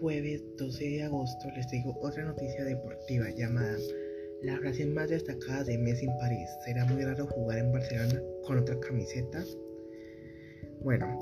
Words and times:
jueves 0.00 0.42
12 0.56 0.84
de 0.84 1.02
agosto 1.02 1.48
les 1.56 1.68
digo 1.70 1.96
otra 2.00 2.24
noticia 2.24 2.64
deportiva 2.64 3.28
llamada 3.30 3.76
La 4.42 4.56
frase 4.58 4.86
más 4.86 5.08
destacada 5.08 5.64
de 5.64 5.78
Messi 5.78 6.06
en 6.06 6.16
París. 6.18 6.48
¿Será 6.64 6.84
muy 6.84 7.02
raro 7.02 7.26
jugar 7.26 7.58
en 7.58 7.72
Barcelona 7.72 8.22
con 8.44 8.58
otra 8.58 8.78
camiseta? 8.80 9.42
Bueno, 10.82 11.18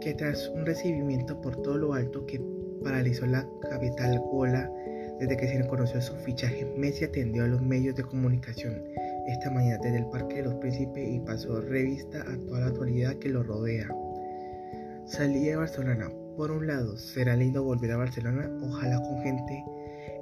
que 0.00 0.14
tras 0.14 0.48
un 0.48 0.64
recibimiento 0.64 1.40
por 1.40 1.60
todo 1.62 1.76
lo 1.76 1.94
alto 1.94 2.24
que 2.26 2.40
paralizó 2.82 3.26
la 3.26 3.46
capital 3.68 4.18
gola 4.20 4.70
desde 5.20 5.36
que 5.36 5.48
se 5.48 5.66
conoció 5.66 6.00
su 6.00 6.14
fichaje, 6.16 6.64
Messi 6.76 7.04
atendió 7.04 7.44
a 7.44 7.48
los 7.48 7.62
medios 7.62 7.96
de 7.96 8.04
comunicación 8.04 8.82
esta 9.26 9.50
mañana 9.50 9.78
desde 9.82 9.98
el 9.98 10.06
Parque 10.06 10.36
de 10.36 10.42
los 10.44 10.54
Príncipes 10.54 11.08
y 11.08 11.20
pasó 11.20 11.60
revista 11.60 12.22
a 12.22 12.36
toda 12.46 12.60
la 12.60 12.66
actualidad 12.66 13.16
que 13.16 13.28
lo 13.28 13.42
rodea. 13.42 13.88
Salí 15.06 15.44
de 15.44 15.56
Barcelona 15.56 16.10
por 16.36 16.50
un 16.50 16.66
lado, 16.66 16.96
será 16.98 17.34
lindo 17.34 17.64
volver 17.64 17.90
a 17.92 17.96
Barcelona, 17.96 18.50
ojalá 18.62 19.00
con 19.00 19.18
gente 19.22 19.64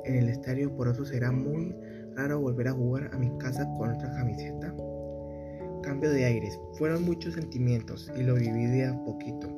en 0.05 0.15
el 0.15 0.29
estadio, 0.29 0.75
por 0.75 0.87
otro 0.87 1.05
será 1.05 1.33
muy 1.33 1.75
raro 2.15 2.41
volver 2.41 2.69
a 2.69 2.73
jugar 2.73 3.11
a 3.13 3.19
mi 3.19 3.37
casa 3.39 3.69
con 3.77 3.91
otra 3.91 4.11
camiseta. 4.13 4.73
Cambio 5.83 6.11
de 6.11 6.25
aires, 6.25 6.59
fueron 6.75 7.05
muchos 7.05 7.35
sentimientos 7.35 8.11
y 8.17 8.23
lo 8.23 8.35
viví 8.35 8.67
de 8.67 8.87
a 8.87 9.05
poquito, 9.05 9.49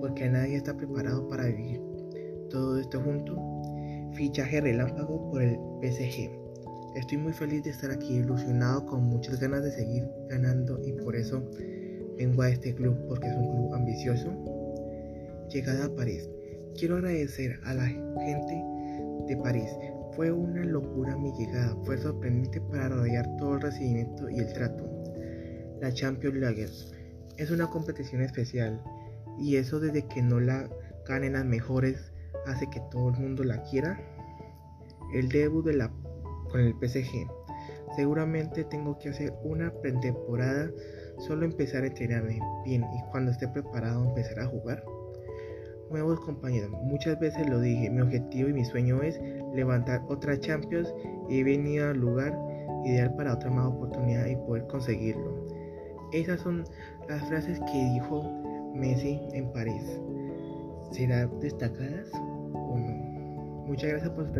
porque 0.00 0.28
nadie 0.28 0.56
está 0.56 0.76
preparado 0.76 1.28
para 1.28 1.44
vivir 1.44 1.80
todo 2.50 2.78
esto 2.78 3.00
junto. 3.00 3.36
Fichaje 4.14 4.60
relámpago 4.60 5.30
por 5.30 5.42
el 5.42 5.56
PSG. 5.80 6.28
Estoy 6.96 7.18
muy 7.18 7.32
feliz 7.32 7.62
de 7.62 7.70
estar 7.70 7.92
aquí, 7.92 8.16
ilusionado, 8.16 8.84
con 8.84 9.04
muchas 9.04 9.38
ganas 9.38 9.62
de 9.62 9.70
seguir 9.70 10.08
ganando 10.28 10.80
y 10.84 10.92
por 10.92 11.14
eso 11.14 11.48
vengo 12.18 12.42
a 12.42 12.50
este 12.50 12.74
club, 12.74 12.96
porque 13.06 13.28
es 13.28 13.36
un 13.36 13.48
club 13.48 13.74
ambicioso 13.74 14.59
llegada 15.50 15.86
a 15.86 15.94
París. 15.94 16.28
Quiero 16.78 16.96
agradecer 16.96 17.60
a 17.64 17.74
la 17.74 17.86
gente 17.86 18.64
de 19.26 19.36
París. 19.36 19.70
Fue 20.14 20.30
una 20.32 20.64
locura 20.64 21.16
mi 21.16 21.32
llegada, 21.32 21.76
fue 21.84 21.98
sorprendente 21.98 22.60
para 22.60 22.88
rodear 22.88 23.26
todo 23.36 23.54
el 23.54 23.60
recibimiento 23.60 24.28
y 24.30 24.38
el 24.38 24.52
trato. 24.52 24.88
La 25.80 25.92
Champions 25.92 26.36
League 26.36 26.66
es 27.36 27.50
una 27.50 27.68
competición 27.68 28.22
especial 28.22 28.82
y 29.38 29.56
eso 29.56 29.80
desde 29.80 30.06
que 30.06 30.22
no 30.22 30.40
la 30.40 30.68
ganen 31.06 31.32
las 31.32 31.44
mejores 31.44 32.12
hace 32.46 32.68
que 32.70 32.80
todo 32.90 33.10
el 33.10 33.18
mundo 33.18 33.44
la 33.44 33.62
quiera. 33.62 34.00
El 35.14 35.28
debut 35.28 35.66
con 36.50 36.60
el 36.60 36.74
PSG. 36.74 37.26
Seguramente 37.96 38.64
tengo 38.64 38.98
que 38.98 39.08
hacer 39.08 39.32
una 39.42 39.72
pretemporada, 39.72 40.70
solo 41.18 41.44
empezar 41.44 41.82
a 41.82 41.88
entrenarme 41.88 42.38
bien 42.64 42.84
y 42.84 43.10
cuando 43.10 43.32
esté 43.32 43.48
preparado 43.48 44.04
empezar 44.04 44.38
a 44.40 44.46
jugar 44.46 44.84
nuevos 45.90 46.20
compañeros. 46.20 46.70
Muchas 46.82 47.18
veces 47.18 47.48
lo 47.48 47.60
dije, 47.60 47.90
mi 47.90 48.00
objetivo 48.00 48.48
y 48.48 48.52
mi 48.52 48.64
sueño 48.64 49.02
es 49.02 49.20
levantar 49.54 50.02
otra 50.08 50.38
Champions 50.38 50.92
y 51.28 51.40
he 51.40 51.44
venido 51.44 51.90
al 51.90 51.98
lugar 51.98 52.36
ideal 52.84 53.14
para 53.14 53.34
otra 53.34 53.50
más 53.50 53.66
oportunidad 53.66 54.26
y 54.26 54.36
poder 54.36 54.66
conseguirlo. 54.68 55.46
Esas 56.12 56.40
son 56.40 56.64
las 57.08 57.22
frases 57.28 57.60
que 57.72 57.84
dijo 57.94 58.22
Messi 58.74 59.20
en 59.32 59.52
París. 59.52 60.00
¿Serán 60.92 61.38
destacadas 61.40 62.10
o 62.14 62.76
no? 62.78 63.66
Muchas 63.66 63.90
gracias 63.90 64.10
por 64.10 64.26
su 64.26 64.32